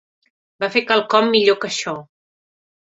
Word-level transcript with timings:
Va 0.63 0.69
fer 0.77 0.83
quelcom 0.93 1.31
millor 1.37 1.61
que 1.63 1.73
això. 1.73 1.97